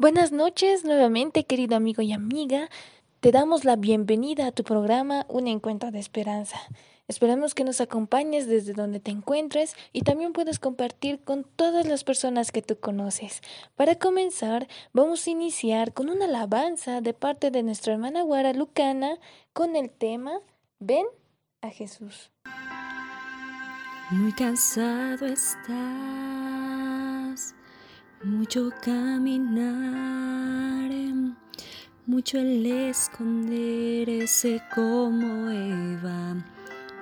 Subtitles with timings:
[0.00, 2.70] Buenas noches nuevamente, querido amigo y amiga.
[3.18, 6.56] Te damos la bienvenida a tu programa Un Encuentro de Esperanza.
[7.08, 12.04] Esperamos que nos acompañes desde donde te encuentres y también puedas compartir con todas las
[12.04, 13.42] personas que tú conoces.
[13.74, 19.18] Para comenzar, vamos a iniciar con una alabanza de parte de nuestra hermana Guara Lucana
[19.52, 20.38] con el tema
[20.78, 21.06] Ven
[21.60, 22.30] a Jesús.
[24.12, 26.47] Muy cansado estás,
[28.24, 29.68] mucho caminar,
[32.06, 36.34] mucho el esconderse como Eva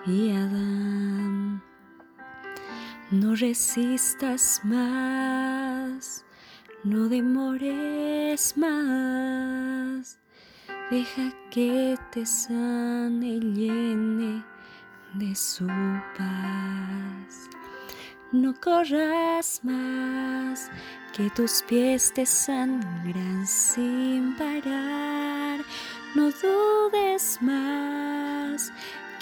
[0.06, 1.62] y Adán.
[3.10, 6.24] No resistas más,
[6.84, 10.18] no demores más,
[10.90, 14.44] deja que te sane y llene
[15.14, 15.66] de su
[16.18, 17.48] paz.
[18.32, 20.68] No corras más,
[21.12, 25.60] que tus pies te sangran sin parar.
[26.16, 28.72] No dudes más,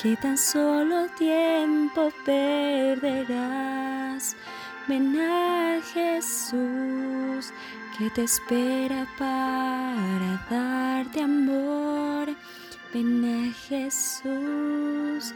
[0.03, 3.35] que tan solo tiempo perderás.
[4.89, 7.53] Ven a Jesús,
[7.99, 12.35] que te espera para darte amor.
[12.95, 15.35] Ven a Jesús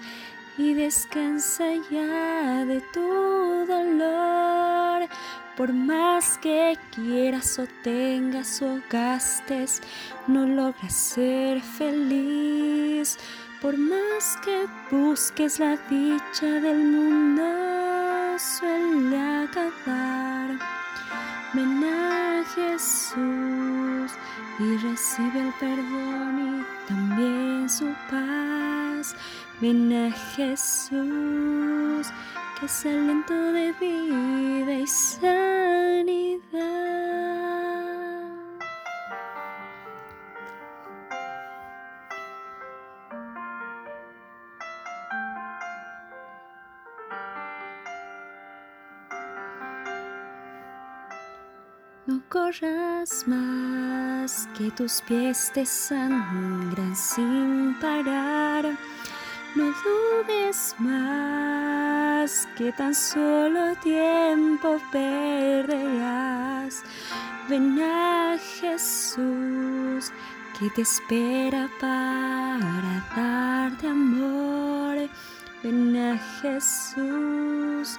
[0.58, 5.08] y descansa ya de tu dolor.
[5.56, 9.80] Por más que quieras o tengas o gastes,
[10.26, 13.18] no logras ser feliz.
[13.62, 20.58] Por más que busques la dicha del mundo, suele acabar.
[21.54, 24.12] Ven a Jesús
[24.58, 29.16] y recibe el perdón y también su paz.
[29.60, 30.92] Ven a Jesús,
[32.60, 36.38] que es aliento de vida y sanidad.
[52.06, 58.78] No corras más, que tus pies te sangran sin parar.
[59.54, 66.82] No dudes más que tan solo tiempo perderás.
[67.48, 70.12] Ven a Jesús
[70.58, 75.08] que te espera para darte amor.
[75.62, 77.98] Ven a Jesús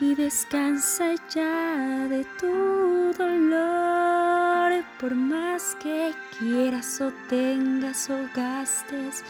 [0.00, 4.59] y descansa ya de tu dolor.
[5.00, 9.24] Por más que quieras o tengas o gastes,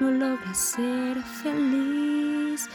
[0.00, 2.68] no logras ser feliz.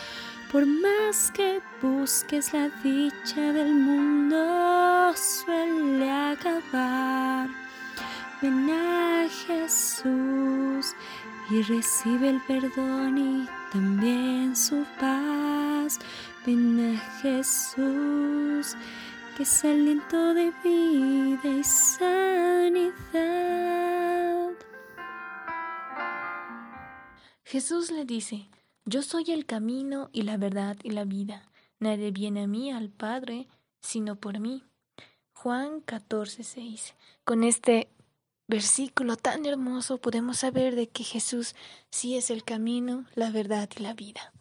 [0.52, 7.50] Por más que busques la dicha del mundo, suele acabar.
[8.42, 10.96] Ven a Jesús
[11.50, 16.00] y recibe el perdón y también su paz.
[16.46, 18.78] Ven a Jesús,
[19.36, 22.96] que es aliento de vida y sanidad.
[27.44, 28.50] Jesús le dice,
[28.86, 31.52] Yo soy el camino y la verdad y la vida.
[31.80, 33.48] Nadie viene a mí al Padre
[33.82, 34.64] sino por mí.
[35.34, 36.96] Juan 14, 6.
[37.24, 37.90] Con este
[38.48, 41.56] versículo tan hermoso podemos saber de que Jesús
[41.92, 44.35] sí es el camino, la verdad y la vida.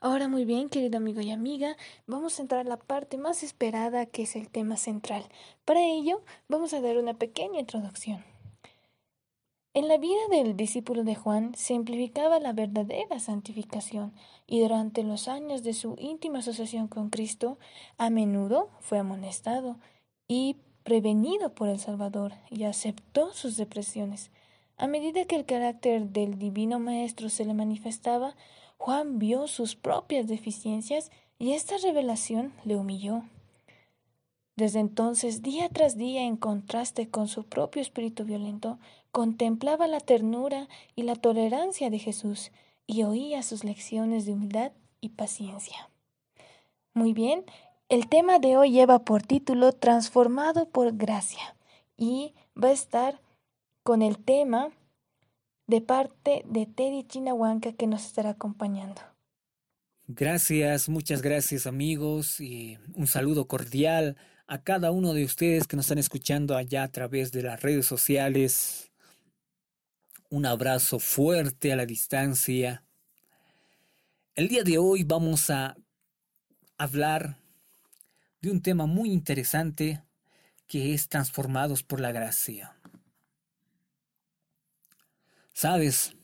[0.00, 4.06] Ahora muy bien, querido amigo y amiga, vamos a entrar a la parte más esperada
[4.06, 5.24] que es el tema central.
[5.64, 8.24] Para ello, vamos a dar una pequeña introducción.
[9.74, 14.12] En la vida del discípulo de Juan se amplificaba la verdadera santificación
[14.46, 17.58] y durante los años de su íntima asociación con Cristo
[17.96, 19.78] a menudo fue amonestado
[20.28, 24.30] y prevenido por el Salvador y aceptó sus depresiones.
[24.76, 28.34] A medida que el carácter del divino Maestro se le manifestaba,
[28.82, 33.22] Juan vio sus propias deficiencias y esta revelación le humilló.
[34.56, 38.80] Desde entonces, día tras día, en contraste con su propio espíritu violento,
[39.12, 40.66] contemplaba la ternura
[40.96, 42.50] y la tolerancia de Jesús
[42.88, 45.88] y oía sus lecciones de humildad y paciencia.
[46.92, 47.44] Muy bien,
[47.88, 51.54] el tema de hoy lleva por título Transformado por Gracia
[51.96, 53.20] y va a estar
[53.84, 54.72] con el tema
[55.66, 59.00] de parte de Teddy Chinahuanca que nos estará acompañando.
[60.06, 64.16] Gracias, muchas gracias amigos y un saludo cordial
[64.46, 67.86] a cada uno de ustedes que nos están escuchando allá a través de las redes
[67.86, 68.92] sociales.
[70.28, 72.84] Un abrazo fuerte a la distancia.
[74.34, 75.76] El día de hoy vamos a
[76.76, 77.38] hablar
[78.40, 80.02] de un tema muy interesante
[80.66, 82.76] que es transformados por la gracia.
[85.52, 86.14] ¿Sabes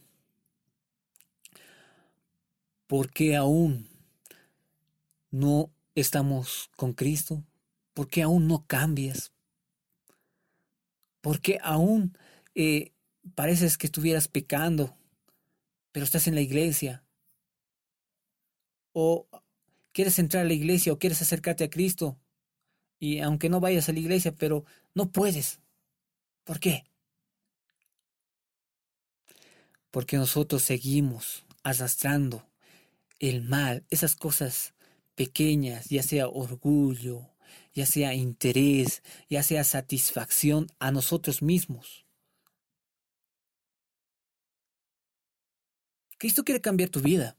[2.87, 3.89] por qué aún
[5.31, 7.45] no estamos con Cristo?
[7.93, 9.33] ¿Por qué aún no cambias?
[11.21, 12.17] ¿Por qué aún
[12.55, 12.93] eh,
[13.35, 14.97] pareces que estuvieras pecando,
[15.93, 17.05] pero estás en la iglesia?
[18.93, 19.29] ¿O
[19.93, 22.19] quieres entrar a la iglesia o quieres acercarte a Cristo?
[22.99, 24.65] Y aunque no vayas a la iglesia, pero
[24.95, 25.61] no puedes.
[26.45, 26.88] ¿Por qué?
[29.99, 32.49] Porque nosotros seguimos arrastrando
[33.19, 34.73] el mal, esas cosas
[35.17, 37.29] pequeñas, ya sea orgullo,
[37.75, 42.07] ya sea interés, ya sea satisfacción a nosotros mismos.
[46.17, 47.37] Cristo quiere cambiar tu vida,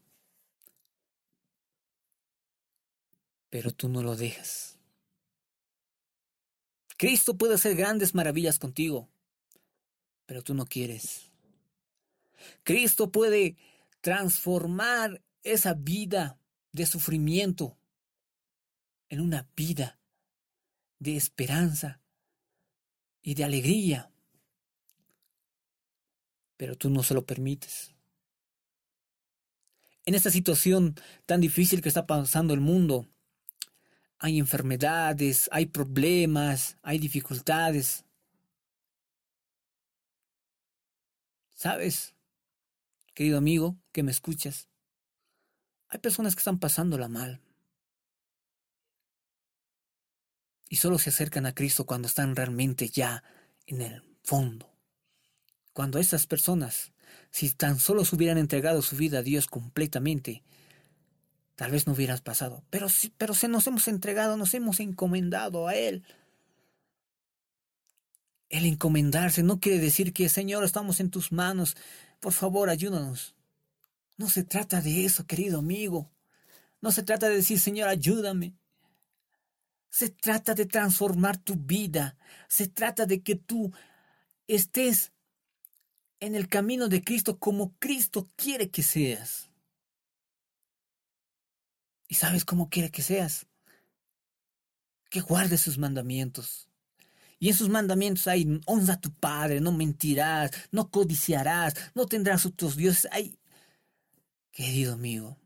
[3.48, 4.76] pero tú no lo dejas.
[6.98, 9.08] Cristo puede hacer grandes maravillas contigo,
[10.26, 11.29] pero tú no quieres.
[12.62, 13.56] Cristo puede
[14.00, 16.38] transformar esa vida
[16.72, 17.76] de sufrimiento
[19.08, 19.98] en una vida
[20.98, 22.00] de esperanza
[23.22, 24.10] y de alegría.
[26.56, 27.94] Pero tú no se lo permites.
[30.06, 30.94] En esta situación
[31.26, 33.08] tan difícil que está pasando el mundo,
[34.18, 38.04] hay enfermedades, hay problemas, hay dificultades.
[41.54, 42.14] ¿Sabes,
[43.20, 44.70] querido amigo, que me escuchas?
[45.88, 47.42] Hay personas que están pasándola mal.
[50.70, 53.22] Y solo se acercan a Cristo cuando están realmente ya
[53.66, 54.74] en el fondo.
[55.74, 56.94] Cuando estas personas,
[57.30, 60.42] si tan solo se hubieran entregado su vida a Dios completamente,
[61.56, 62.64] tal vez no hubieras pasado.
[62.70, 62.86] Pero,
[63.18, 66.06] pero se nos hemos entregado, nos hemos encomendado a Él.
[68.50, 71.76] El encomendarse no quiere decir que, Señor, estamos en tus manos.
[72.18, 73.36] Por favor, ayúdanos.
[74.18, 76.10] No se trata de eso, querido amigo.
[76.80, 78.56] No se trata de decir, Señor, ayúdame.
[79.88, 82.18] Se trata de transformar tu vida.
[82.48, 83.72] Se trata de que tú
[84.48, 85.12] estés
[86.18, 89.48] en el camino de Cristo como Cristo quiere que seas.
[92.08, 93.46] ¿Y sabes cómo quiere que seas?
[95.08, 96.69] Que guardes sus mandamientos.
[97.40, 102.46] Y en sus mandamientos hay honra a tu padre, no mentirás, no codiciarás, no tendrás
[102.46, 103.08] otros dioses.
[103.10, 103.36] Hay
[104.52, 105.38] Querido amigo,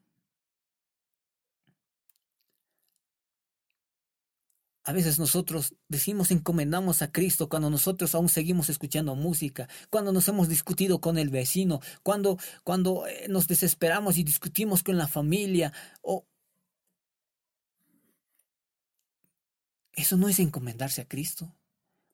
[4.87, 10.29] A veces nosotros decimos encomendamos a Cristo cuando nosotros aún seguimos escuchando música, cuando nos
[10.29, 15.73] hemos discutido con el vecino, cuando, cuando eh, nos desesperamos y discutimos con la familia.
[16.02, 16.26] O...
[19.94, 21.55] Eso no es encomendarse a Cristo.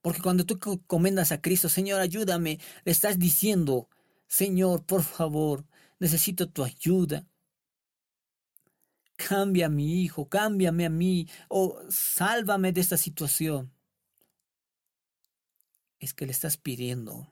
[0.02, 3.88] Porque cuando tú encomendas a Cristo, Señor, ayúdame, le estás diciendo,
[4.26, 5.66] Señor, por favor,
[5.98, 7.26] necesito tu ayuda.
[9.16, 13.72] Cambia a mi hijo, cámbiame a mí, o sálvame de esta situación.
[15.98, 17.30] Es que le estás pidiendo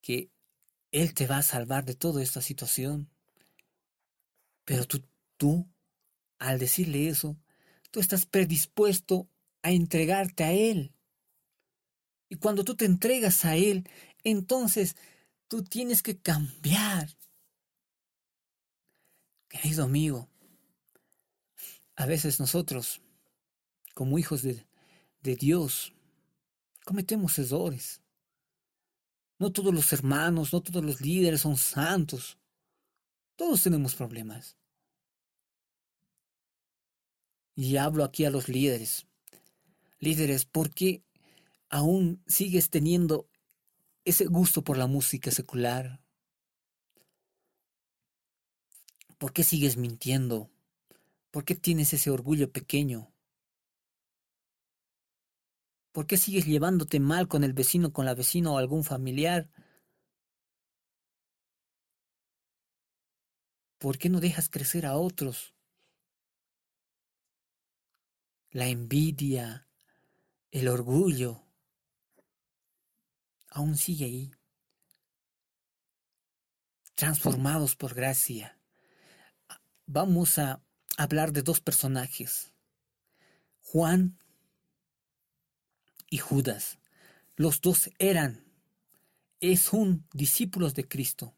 [0.00, 0.32] que
[0.90, 3.08] Él te va a salvar de toda esta situación.
[4.64, 5.04] Pero tú,
[5.36, 5.68] tú,
[6.40, 7.36] al decirle eso,
[7.92, 9.28] tú estás predispuesto
[9.64, 10.94] a entregarte a Él.
[12.28, 13.88] Y cuando tú te entregas a Él,
[14.22, 14.94] entonces
[15.48, 17.08] Tú tienes que cambiar.
[19.48, 20.28] Querido amigo,
[21.94, 23.00] a veces nosotros,
[23.94, 24.66] como hijos de,
[25.22, 25.92] de Dios,
[26.84, 28.02] cometemos errores.
[29.38, 32.38] No todos los hermanos, no todos los líderes son santos.
[33.36, 34.56] Todos tenemos problemas.
[37.54, 39.06] Y hablo aquí a los líderes.
[40.04, 41.02] Líderes, ¿por qué
[41.70, 43.26] aún sigues teniendo
[44.04, 45.98] ese gusto por la música secular?
[49.16, 50.50] ¿Por qué sigues mintiendo?
[51.30, 53.14] ¿Por qué tienes ese orgullo pequeño?
[55.92, 59.50] ¿Por qué sigues llevándote mal con el vecino, con la vecina o algún familiar?
[63.78, 65.54] ¿Por qué no dejas crecer a otros?
[68.50, 69.66] La envidia,
[70.54, 71.42] el orgullo,
[73.48, 74.30] aún sigue ahí.
[76.94, 78.56] Transformados por gracia.
[79.86, 80.62] Vamos a
[80.96, 82.52] hablar de dos personajes.
[83.62, 84.16] Juan
[86.08, 86.78] y Judas.
[87.34, 88.44] Los dos eran,
[89.40, 91.34] es un discípulos de Cristo.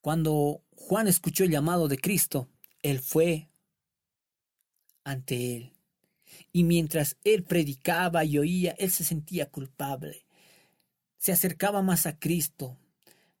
[0.00, 2.48] Cuando Juan escuchó el llamado de Cristo,
[2.80, 3.50] él fue
[5.04, 5.79] ante él.
[6.52, 10.26] Y mientras él predicaba y oía, él se sentía culpable.
[11.18, 12.78] Se acercaba más a Cristo.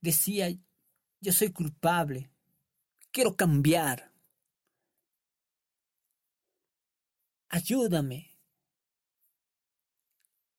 [0.00, 0.48] Decía,
[1.20, 2.30] yo soy culpable.
[3.10, 4.12] Quiero cambiar.
[7.48, 8.30] Ayúdame.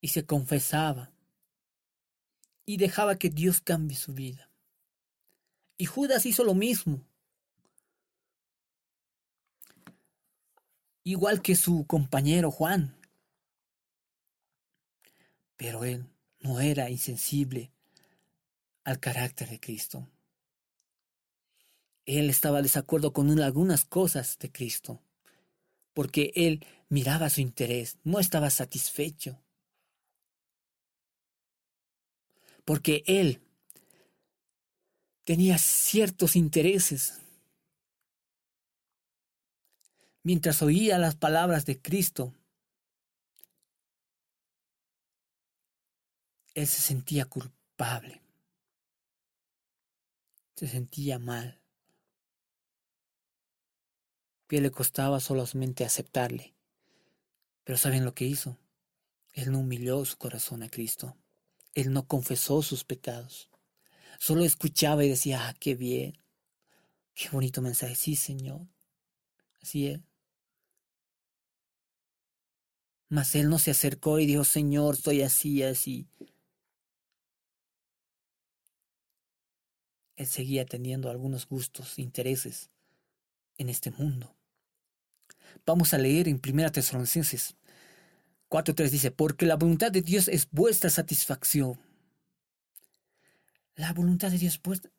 [0.02, 1.14] Y se confesaba.
[2.66, 4.50] Y dejaba que Dios cambie su vida.
[5.78, 7.08] Y Judas hizo lo mismo.
[11.04, 12.96] Igual que su compañero Juan.
[15.58, 16.06] Pero él
[16.40, 17.72] no era insensible
[18.84, 20.08] al carácter de Cristo.
[22.06, 25.02] Él estaba desacuerdo con algunas cosas de Cristo,
[25.94, 29.40] porque él miraba su interés, no estaba satisfecho.
[32.66, 33.42] Porque él
[35.24, 37.22] tenía ciertos intereses
[40.24, 42.34] mientras oía las palabras de Cristo,
[46.54, 48.22] él se sentía culpable,
[50.56, 51.60] se sentía mal.
[54.48, 56.54] Que le costaba solamente aceptarle.
[57.64, 58.58] Pero ¿saben lo que hizo?
[59.34, 61.16] Él no humilló su corazón a Cristo.
[61.74, 63.50] Él no confesó sus pecados.
[64.20, 66.18] Solo escuchaba y decía, ah, qué bien,
[67.14, 67.96] qué bonito mensaje.
[67.96, 68.68] Sí, Señor.
[69.62, 70.11] Así es.
[73.12, 76.08] Mas él no se acercó y dijo, Señor, soy así, así.
[80.16, 82.70] Él seguía teniendo algunos gustos, intereses
[83.58, 84.34] en este mundo.
[85.66, 87.58] Vamos a leer en 1 Tesalonicenses
[88.50, 91.78] 4.3 dice, porque la voluntad de Dios es vuestra satisfacción.
[93.76, 94.90] La voluntad de Dios es vuestra.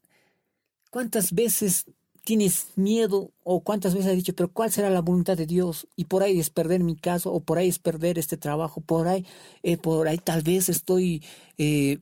[0.91, 1.87] ¿Cuántas veces
[2.25, 5.89] tienes miedo o cuántas veces has dicho, pero ¿cuál será la voluntad de Dios?
[5.97, 9.09] Y por ahí es perder mi caso o por ahí es perder este trabajo, por
[9.09, 9.27] ahí,
[9.63, 11.25] eh, por ahí tal vez estoy,
[11.59, 11.99] eh,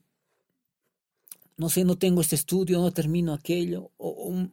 [1.56, 3.90] no sé, no tengo este estudio, no termino aquello.
[3.96, 4.46] O,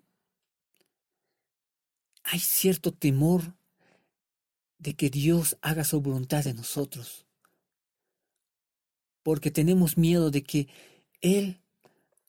[2.23, 3.55] hay cierto temor
[4.79, 7.25] de que Dios haga su voluntad de nosotros.
[9.23, 10.67] Porque tenemos miedo de que
[11.19, 11.61] Él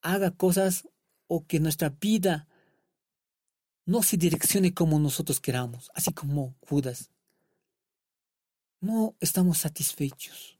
[0.03, 0.89] haga cosas
[1.29, 2.49] o que nuestra vida
[3.89, 7.11] no se direccione como nosotros queramos, así como Judas.
[8.81, 10.59] No estamos satisfechos.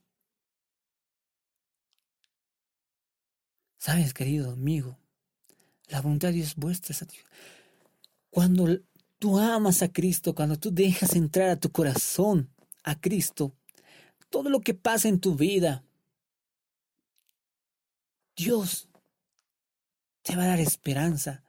[3.77, 4.99] Sabes, querido amigo,
[5.89, 6.97] la voluntad de Dios es vuestra
[8.31, 8.81] Cuando
[9.19, 12.51] tú amas a Cristo, cuando tú dejas entrar a tu corazón
[12.83, 13.55] a Cristo,
[14.31, 15.85] todo lo que pasa en tu vida,
[18.35, 18.89] Dios
[20.23, 21.45] te va a dar esperanza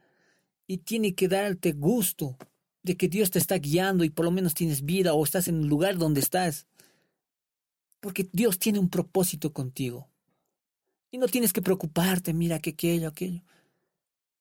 [0.70, 2.38] y tiene que darte gusto
[2.84, 5.62] de que Dios te está guiando y por lo menos tienes vida o estás en
[5.62, 6.68] el lugar donde estás.
[8.00, 10.12] Porque Dios tiene un propósito contigo.
[11.10, 13.42] Y no tienes que preocuparte, mira que aquello, aquello.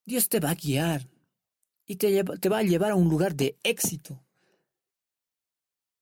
[0.05, 1.09] Dios te va a guiar
[1.87, 4.23] y te, te va a llevar a un lugar de éxito.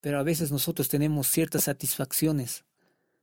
[0.00, 2.64] Pero a veces nosotros tenemos ciertas satisfacciones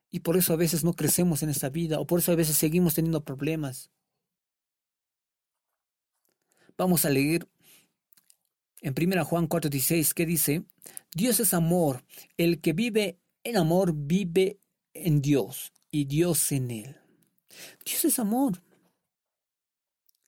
[0.09, 2.55] y por eso a veces no crecemos en esta vida o por eso a veces
[2.55, 3.91] seguimos teniendo problemas.
[6.83, 7.47] Vamos a leer
[8.81, 10.65] en 1 Juan 4:16 que dice,
[11.15, 12.03] Dios es amor,
[12.35, 14.59] el que vive en amor vive
[14.93, 16.97] en Dios y Dios en él.
[17.85, 18.61] Dios es amor.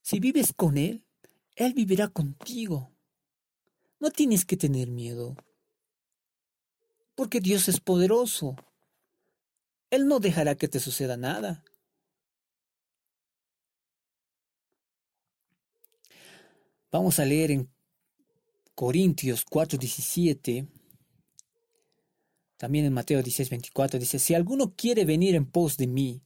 [0.01, 1.03] Si vives con Él,
[1.57, 2.89] Él vivirá contigo.
[3.99, 5.35] No tienes que tener miedo,
[7.15, 8.55] porque Dios es poderoso.
[9.89, 11.65] Él no dejará que te suceda nada.
[16.95, 17.69] Vamos a leer en
[18.73, 20.65] Corintios 4:17,
[22.55, 26.23] también en Mateo 16:24, dice, si alguno quiere venir en pos de mí,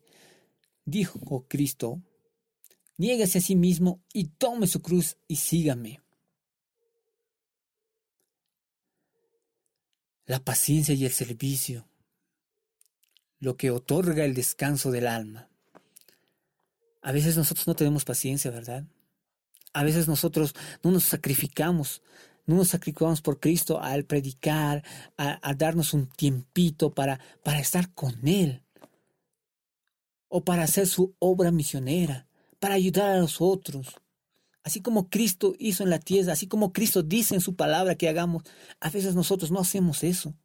[0.86, 2.04] dijo Cristo,
[2.98, 6.02] niégase a sí mismo y tome su cruz y sígame.
[10.28, 11.90] La paciencia y el servicio,
[13.40, 15.50] lo que otorga el descanso del alma.
[17.02, 18.86] A veces nosotros no tenemos paciencia, ¿verdad?
[19.74, 22.02] A veces nosotros no nos sacrificamos,
[22.46, 24.84] no nos sacrificamos por Cristo al predicar,
[25.18, 28.64] a, darnos un tiempito para, para estar con Él
[30.28, 32.28] o para hacer su obra misionera,
[32.60, 33.96] para ayudar a los otros.
[34.64, 38.10] Así como Cristo hizo en la tierra, así como Cristo dice en su palabra que
[38.10, 38.44] hagamos,
[38.80, 40.36] a veces nosotros no hacemos eso.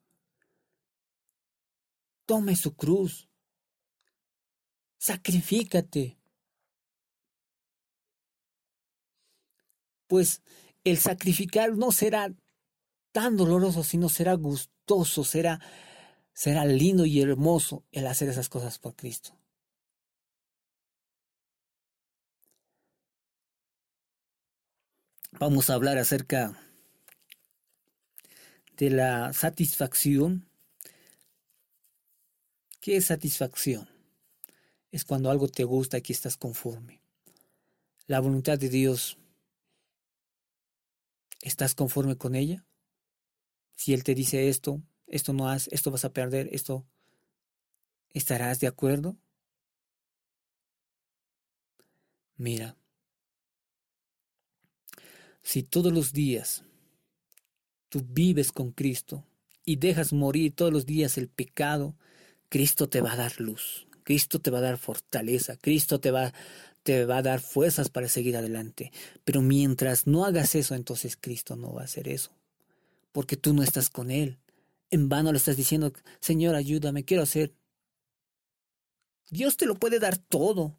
[2.27, 3.29] Tome su cruz.
[4.99, 6.17] Sacrifícate.
[10.15, 10.43] Pues
[10.85, 12.33] el sacrificar no será
[13.11, 15.61] tan doloroso, sino será gustoso, será,
[16.33, 19.37] será lindo y hermoso el hacer esas cosas por Cristo.
[25.33, 26.57] Vamos a hablar acerca
[28.77, 30.49] de la satisfacción.
[32.81, 33.89] ¿Qué es satisfacción?
[34.93, 37.01] Es cuando algo te gusta y estás conforme.
[38.07, 39.19] La voluntad de Dios,
[41.45, 42.65] ¿estás conforme con ella?
[43.77, 46.87] Si Él te dice esto, esto no has, esto vas a perder, esto,
[48.13, 49.17] ¿estarás de acuerdo?
[52.37, 52.77] Mira,
[55.43, 56.65] si todos los días
[57.91, 59.25] tú vives con Cristo
[59.65, 61.95] y dejas morir todos los días el pecado,
[62.49, 66.33] Cristo te va a dar luz, Cristo te va a dar fortaleza, Cristo te va,
[66.85, 68.93] te va a dar fuerzas para seguir adelante.
[69.25, 72.31] Pero mientras no hagas eso, entonces Cristo no va a hacer eso,
[73.11, 74.39] porque tú no estás con Él.
[74.91, 77.53] En vano le estás diciendo, Señor, ayúdame, quiero hacer.
[79.31, 80.79] Dios te lo puede dar todo,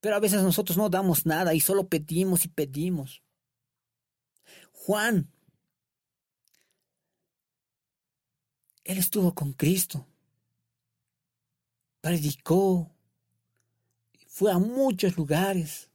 [0.00, 3.22] pero a veces nosotros no damos nada y solo pedimos y pedimos.
[4.72, 5.32] Juan,
[8.84, 10.06] él estuvo con Cristo,
[12.02, 12.90] predicó,
[14.32, 15.90] fue a muchos lugares.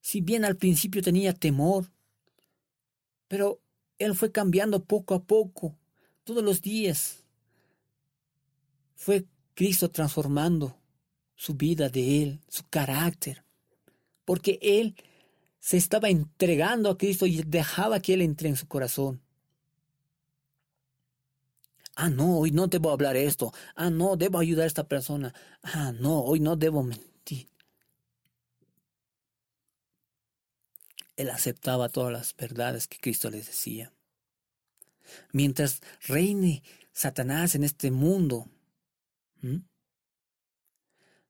[0.00, 1.90] Si bien al principio tenía temor,
[3.26, 3.60] pero
[3.98, 5.76] él fue cambiando poco a poco,
[6.22, 7.24] todos los días.
[8.94, 10.78] Fue Cristo transformando
[11.34, 13.44] su vida de él, su carácter,
[14.24, 14.94] porque él
[15.58, 19.20] se estaba entregando a Cristo y dejaba que Él entre en su corazón.
[21.94, 23.52] Ah, no, hoy no debo hablar esto.
[23.74, 25.34] Ah, no, debo ayudar a esta persona.
[25.62, 27.48] Ah, no, hoy no debo mentir.
[31.16, 33.92] Él aceptaba todas las verdades que Cristo les decía.
[35.32, 38.48] Mientras reine Satanás en este mundo,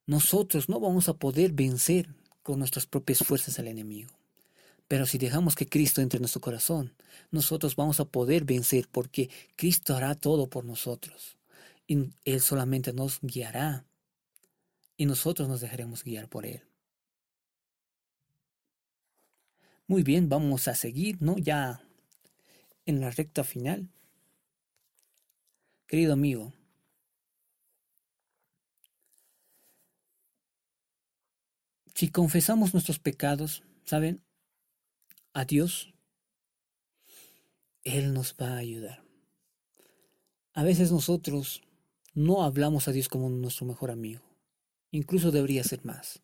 [0.06, 2.08] nosotros no vamos a poder vencer
[2.42, 4.21] con nuestras propias fuerzas al enemigo.
[4.92, 6.94] Pero si dejamos que Cristo entre en nuestro corazón,
[7.30, 11.38] nosotros vamos a poder vencer porque Cristo hará todo por nosotros.
[11.86, 13.86] Y Él solamente nos guiará.
[14.98, 16.62] Y nosotros nos dejaremos guiar por Él.
[19.86, 21.38] Muy bien, vamos a seguir, ¿no?
[21.38, 21.82] Ya
[22.84, 23.88] en la recta final.
[25.86, 26.52] Querido amigo,
[31.94, 34.22] si confesamos nuestros pecados, ¿saben?
[35.32, 35.92] A Dios,
[37.84, 39.02] Él nos va a ayudar.
[40.54, 41.62] A veces nosotros
[42.14, 44.22] no hablamos a Dios como nuestro mejor amigo.
[44.90, 46.22] Incluso debería ser más.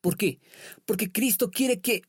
[0.00, 0.40] ¿Por qué?
[0.86, 2.02] Porque Cristo quiere que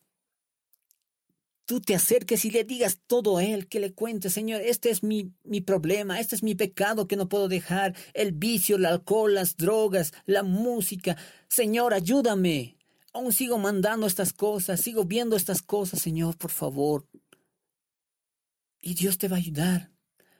[1.65, 5.03] tú te acerques y le digas todo a Él, que le cuentes, Señor, este es
[5.03, 9.33] mi, mi problema, este es mi pecado que no puedo dejar, el vicio, el alcohol,
[9.33, 11.17] las drogas, la música.
[11.49, 12.76] Señor, ayúdame.
[13.17, 17.07] Aún sigo mandando estas cosas, sigo viendo estas cosas, Señor, por favor.
[18.79, 19.91] Y Dios te va a ayudar.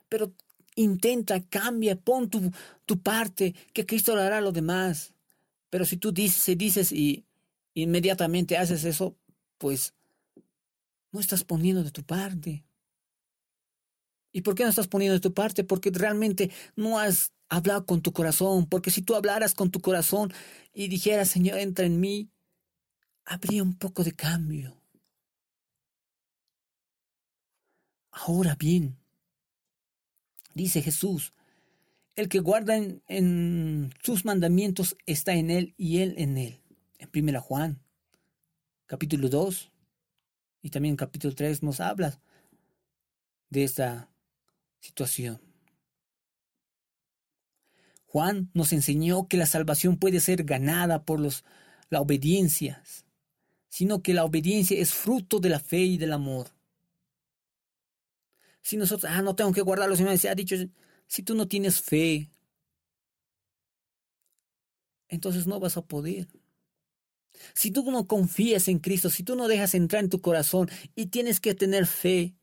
[0.09, 0.35] Pero
[0.75, 2.51] intenta, cambia, pon tu,
[2.85, 5.15] tu parte, que Cristo hará lo demás.
[5.71, 7.25] Pero si tú dices, dices y
[7.73, 9.17] inmediatamente haces eso,
[9.57, 9.95] pues
[11.11, 12.63] no estás poniendo de tu parte.
[14.31, 15.63] ¿Y por qué no estás poniendo de tu parte?
[15.63, 18.67] Porque realmente no has hablado con tu corazón.
[18.67, 20.31] Porque si tú hablaras con tu corazón
[20.75, 22.29] y dijeras, Señor, entra en mí,
[23.27, 24.81] habría un poco de cambio.
[28.11, 28.97] Ahora bien,
[30.53, 31.33] dice Jesús,
[32.15, 36.61] el que guarda en, sus mandamientos está en él y él en él.
[36.99, 37.79] En 1 Juan,
[38.87, 39.71] capítulo 2,
[40.63, 42.19] y también capítulo 3 nos habla
[43.49, 44.09] de esta
[44.79, 45.41] situación.
[48.05, 51.43] Juan nos enseñó que la salvación puede ser ganada por los,
[51.89, 52.81] la obediencia,
[53.69, 56.47] sino que la obediencia es fruto de la fe y del amor.
[58.61, 60.55] Si nosotros, ah, no tengo que guardarlo, Señor se ha dicho,
[61.07, 62.29] si tú no tienes fe,
[65.07, 66.27] entonces no vas a poder.
[67.53, 71.07] Si tú no confías en Cristo, si tú no dejas entrar en tu corazón y
[71.07, 72.35] tienes que tener fe,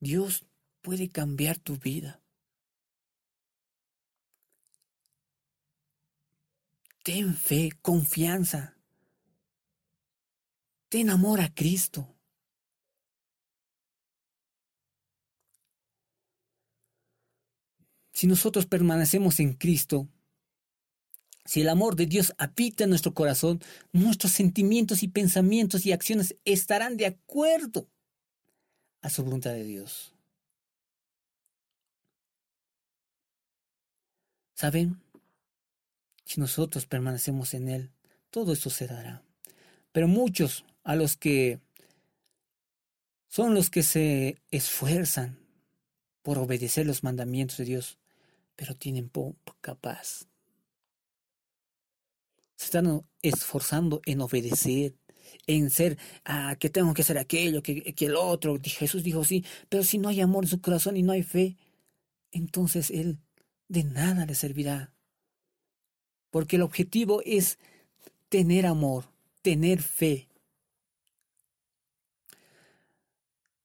[0.00, 0.46] Dios
[0.80, 2.21] puede cambiar tu vida.
[7.02, 8.76] Ten fe, confianza.
[10.88, 12.06] Ten amor a Cristo.
[18.12, 20.08] Si nosotros permanecemos en Cristo,
[21.44, 23.60] Si el amor de Dios habita en nuestro corazón,
[23.92, 27.88] nuestros sentimientos y pensamientos y acciones estarán de acuerdo
[29.00, 30.14] a su voluntad de Dios.
[34.54, 35.01] ¿Saben?
[36.32, 37.90] Si nosotros permanecemos en Él,
[38.30, 39.22] todo esto se dará.
[39.92, 41.60] Pero muchos a los que
[43.28, 45.38] son los que se esfuerzan
[46.22, 47.98] por obedecer los mandamientos de Dios,
[48.56, 50.26] pero tienen poca paz.
[52.56, 54.94] Se están esforzando en obedecer,
[55.46, 58.58] en ser, ah, que tengo que hacer aquello, que, que el otro.
[58.64, 61.58] Jesús dijo sí, pero si no hay amor en su corazón y no hay fe,
[62.30, 63.18] entonces Él
[63.68, 64.94] de nada le servirá.
[66.32, 67.58] Porque el objetivo es
[68.30, 69.04] tener amor,
[69.42, 70.30] tener fe.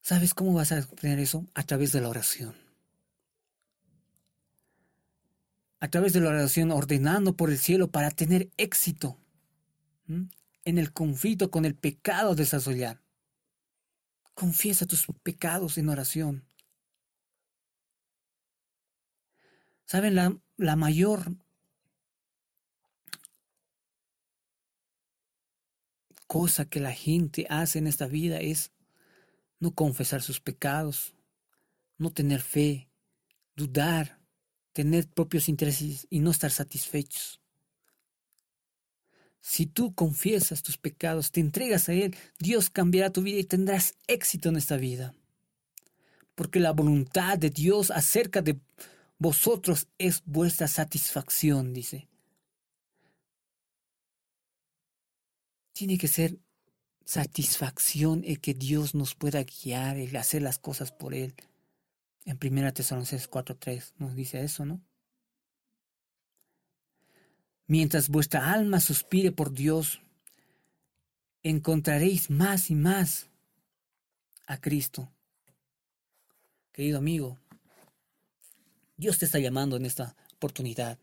[0.02, 1.46] ¿Sabes cómo vas a obtener eso?
[1.54, 2.54] A través de la oración.
[5.80, 9.16] A través de la oración ordenando por el cielo para tener éxito
[10.06, 13.00] en el conflicto con el pecado desarrollar.
[14.34, 16.44] Confiesa tus pecados en oración.
[19.86, 20.14] ¿Saben?
[20.14, 21.34] La, la mayor
[26.28, 28.70] cosa que la gente hace en esta vida es
[29.58, 31.14] no confesar sus pecados,
[31.96, 32.88] no tener fe,
[33.56, 34.20] dudar,
[34.72, 37.40] tener propios intereses y no estar satisfechos.
[39.40, 43.94] Si tú confiesas tus pecados, te entregas a Él, Dios cambiará tu vida y tendrás
[44.06, 45.14] éxito en esta vida.
[46.34, 48.60] Porque la voluntad de Dios acerca de
[49.18, 52.08] vosotros es vuestra satisfacción, dice.
[55.78, 56.40] Tiene que ser
[57.04, 61.36] satisfacción el que Dios nos pueda guiar, el hacer las cosas por Él.
[62.24, 64.80] En 1 Tesalonicenses 4.3 nos dice eso, ¿no?
[67.68, 70.00] Mientras vuestra alma suspire por Dios,
[71.44, 73.28] encontraréis más y más
[74.48, 75.12] a Cristo.
[76.72, 77.38] Querido amigo,
[78.96, 80.98] Dios te está llamando en esta oportunidad.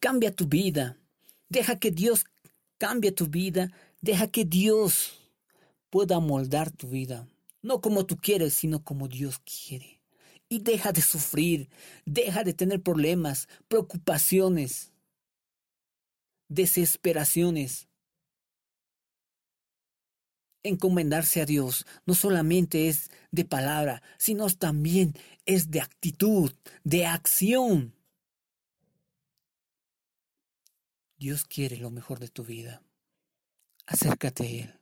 [0.00, 0.96] Cambia tu vida.
[1.48, 2.24] Deja que Dios
[2.76, 3.70] cambie tu vida.
[4.00, 5.12] Deja que Dios
[5.90, 7.28] pueda moldar tu vida.
[7.62, 10.00] No como tú quieres, sino como Dios quiere.
[10.48, 11.68] Y deja de sufrir.
[12.04, 14.90] Deja de tener problemas, preocupaciones
[16.50, 17.88] desesperaciones.
[20.62, 25.14] Encomendarse a Dios no solamente es de palabra, sino también
[25.46, 26.52] es de actitud,
[26.84, 27.94] de acción.
[31.16, 32.82] Dios quiere lo mejor de tu vida.
[33.92, 34.80] Acércate a Él.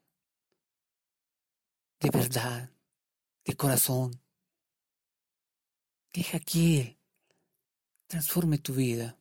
[2.00, 2.70] De verdad,
[3.44, 4.20] de corazón.
[6.12, 6.98] Deja que Él
[8.06, 9.18] transforme tu vida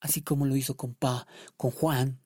[0.00, 2.20] así como lo hizo con Pa, con Juan.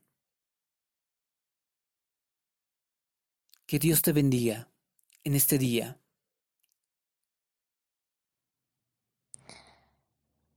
[3.67, 4.69] Que Dios te bendiga
[5.25, 5.99] en este día.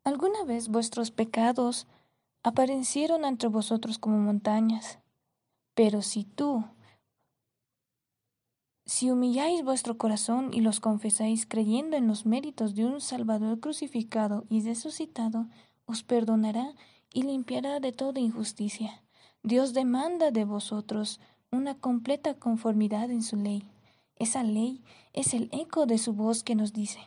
[0.03, 1.87] ¿Alguna vez vuestros pecados
[2.43, 4.99] aparecieron entre vosotros como montañas?
[5.75, 6.63] Pero si tú,
[8.85, 14.45] si humilláis vuestro corazón y los confesáis creyendo en los méritos de un Salvador crucificado
[14.49, 15.47] y resucitado,
[15.85, 16.73] os perdonará
[17.11, 19.01] y limpiará de toda injusticia.
[19.41, 21.19] Dios demanda de vosotros
[21.51, 23.69] una completa conformidad en su ley.
[24.15, 24.83] Esa ley
[25.13, 26.99] es el eco de su voz que nos dice,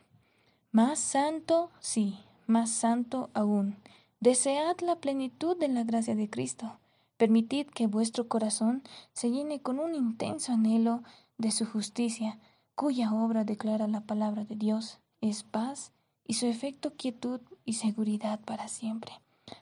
[0.73, 3.77] más santo, sí, más santo aún.
[4.21, 6.79] Desead la plenitud de la gracia de Cristo.
[7.17, 11.03] Permitid que vuestro corazón se llene con un intenso anhelo
[11.39, 12.39] de su justicia,
[12.75, 15.93] cuya obra declara la palabra de Dios, es paz
[16.25, 19.13] y su efecto quietud y seguridad para siempre.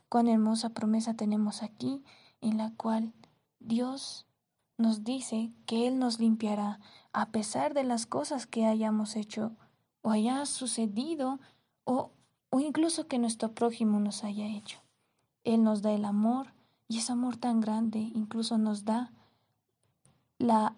[0.08, 2.02] Cuán hermosa promesa tenemos aquí
[2.40, 3.12] en la cual
[3.60, 4.26] Dios
[4.76, 6.80] nos dice que Él nos limpiará
[7.12, 9.52] a pesar de las cosas que hayamos hecho
[10.02, 11.38] o haya sucedido
[11.84, 12.10] o,
[12.50, 14.80] o incluso que nuestro prójimo nos haya hecho.
[15.44, 16.52] Él nos da el amor
[16.88, 19.12] y ese amor tan grande incluso nos da
[20.38, 20.74] la,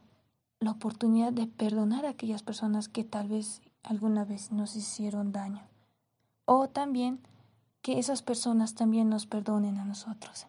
[0.61, 5.63] la oportunidad de perdonar a aquellas personas que tal vez alguna vez nos hicieron daño.
[6.45, 7.21] O también
[7.83, 10.47] que esas personas también nos perdonen a nosotros.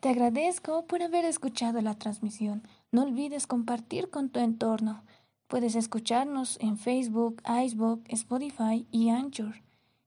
[0.00, 2.62] Te agradezco por haber escuchado la transmisión.
[2.92, 5.02] No olvides compartir con tu entorno.
[5.48, 9.62] Puedes escucharnos en Facebook, Icebook, Spotify y Anchor.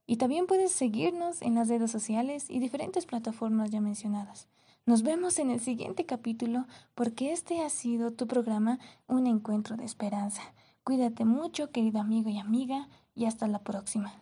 [0.06, 4.48] Y también puedes seguirnos en las redes sociales y diferentes plataformas ya mencionadas.
[4.88, 9.84] Nos vemos en el siguiente capítulo porque este ha sido tu programa Un Encuentro de
[9.84, 10.42] Esperanza.
[10.86, 14.14] Cuídate mucho, querido amigo y amiga, y hasta la próxima.